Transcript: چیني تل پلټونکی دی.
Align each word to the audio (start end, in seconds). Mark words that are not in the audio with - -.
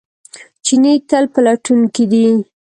چیني 0.65 0.93
تل 1.09 1.23
پلټونکی 1.33 2.05
دی. 2.11 2.27